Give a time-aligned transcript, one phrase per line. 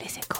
[0.00, 0.37] Les échos.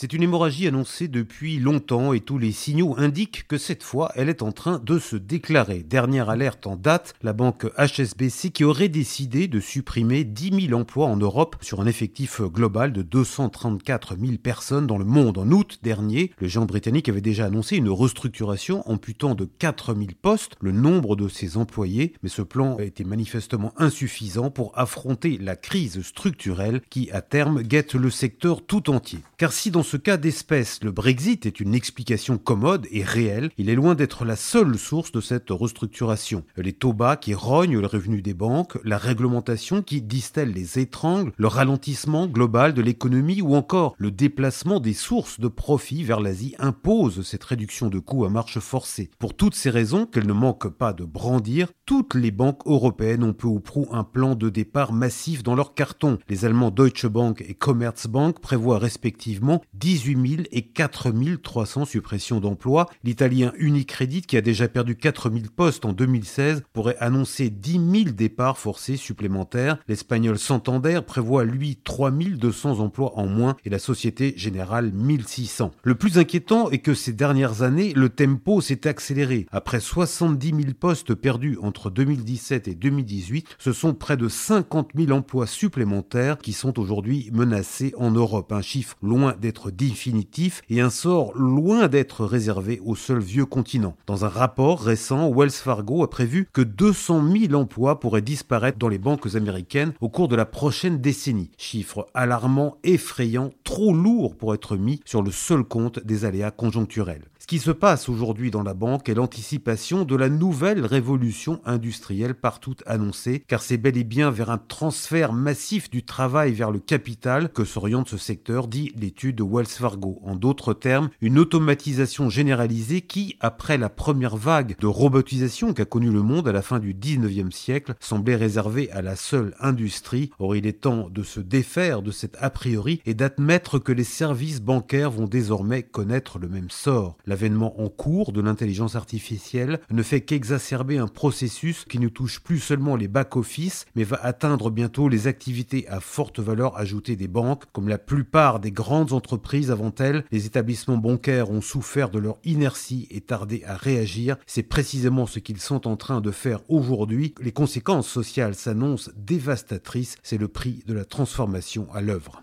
[0.00, 4.30] C'est une hémorragie annoncée depuis longtemps et tous les signaux indiquent que cette fois, elle
[4.30, 5.82] est en train de se déclarer.
[5.82, 11.04] Dernière alerte en date, la banque HSBC qui aurait décidé de supprimer 10 000 emplois
[11.04, 15.36] en Europe sur un effectif global de 234 000 personnes dans le monde.
[15.36, 20.06] En août dernier, le géant britannique avait déjà annoncé une restructuration amputant de 4 000
[20.22, 25.36] postes le nombre de ses employés, mais ce plan a été manifestement insuffisant pour affronter
[25.36, 29.18] la crise structurelle qui, à terme, guette le secteur tout entier.
[29.36, 33.68] Car si dans ce cas d'espèce, le Brexit est une explication commode et réelle, il
[33.68, 36.44] est loin d'être la seule source de cette restructuration.
[36.56, 41.32] Les taux bas qui rognent le revenu des banques, la réglementation qui distelle les étrangles,
[41.36, 46.54] le ralentissement global de l'économie ou encore le déplacement des sources de profit vers l'Asie
[46.60, 49.10] imposent cette réduction de coûts à marche forcée.
[49.18, 53.32] Pour toutes ces raisons qu'elles ne manquent pas de brandir, toutes les banques européennes ont
[53.32, 56.18] peu ou prou un plan de départ massif dans leur carton.
[56.28, 61.10] Les Allemands Deutsche Bank et Commerzbank prévoient respectivement 18 000 et 4
[61.42, 62.86] 300 suppressions d'emplois.
[63.02, 68.14] L'Italien Unicredit, qui a déjà perdu 4 000 postes en 2016, pourrait annoncer 10 000
[68.14, 69.78] départs forcés supplémentaires.
[69.88, 75.70] L'Espagnol Santander prévoit, lui, 3 200 emplois en moins et la Société Générale 1600.
[75.82, 79.46] Le plus inquiétant est que ces dernières années, le tempo s'est accéléré.
[79.50, 85.12] Après 70 000 postes perdus entre 2017 et 2018, ce sont près de 50 000
[85.12, 88.52] emplois supplémentaires qui sont aujourd'hui menacés en Europe.
[88.52, 93.96] Un chiffre loin d'être définitif et un sort loin d'être réservé au seul vieux continent.
[94.06, 98.88] Dans un rapport récent, Wells Fargo a prévu que 200 000 emplois pourraient disparaître dans
[98.88, 101.50] les banques américaines au cours de la prochaine décennie.
[101.58, 107.24] Chiffre alarmant, effrayant, trop lourd pour être mis sur le seul compte des aléas conjoncturels.
[107.40, 112.34] Ce qui se passe aujourd'hui dans la banque est l'anticipation de la nouvelle révolution industrielle
[112.34, 116.80] partout annoncée, car c'est bel et bien vers un transfert massif du travail vers le
[116.80, 120.20] capital que s'oriente ce secteur, dit l'étude de Wells Fargo.
[120.22, 126.10] En d'autres termes, une automatisation généralisée qui, après la première vague de robotisation qu'a connue
[126.10, 130.30] le monde à la fin du 19e siècle, semblait réservée à la seule industrie.
[130.40, 134.04] Or, il est temps de se défaire de cet a priori et d'admettre que les
[134.04, 137.16] services bancaires vont désormais connaître le même sort.
[137.30, 142.58] L'avènement en cours de l'intelligence artificielle ne fait qu'exacerber un processus qui ne touche plus
[142.58, 147.66] seulement les back-office, mais va atteindre bientôt les activités à forte valeur ajoutée des banques,
[147.70, 152.38] comme la plupart des grandes entreprises avant elles, les établissements bancaires ont souffert de leur
[152.42, 154.36] inertie et tardé à réagir.
[154.48, 157.36] C'est précisément ce qu'ils sont en train de faire aujourd'hui.
[157.40, 160.16] Les conséquences sociales s'annoncent dévastatrices.
[160.24, 162.42] C'est le prix de la transformation à l'œuvre.